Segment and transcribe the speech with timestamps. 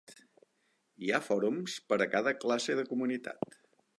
[1.07, 3.63] Hi ha fòrums per a cada classe de comunitat.